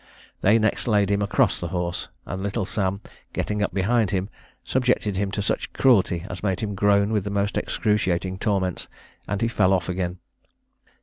They 0.41 0.57
next 0.57 0.87
laid 0.87 1.11
him 1.11 1.21
across 1.21 1.59
the 1.59 1.67
horse, 1.67 2.07
and 2.25 2.41
little 2.41 2.65
Sam, 2.65 3.01
getting 3.33 3.61
up 3.61 3.71
behind 3.71 4.09
him, 4.09 4.29
subjected 4.63 5.15
him 5.15 5.29
to 5.33 5.43
such 5.43 5.71
cruelty 5.73 6.25
as 6.27 6.41
made 6.41 6.61
him 6.61 6.73
groan 6.73 7.11
with 7.11 7.23
the 7.23 7.29
most 7.29 7.55
excruciating 7.55 8.39
torments, 8.39 8.87
and 9.27 9.43
he 9.43 9.47
fell 9.47 9.71
off 9.73 9.89
again. 9.89 10.17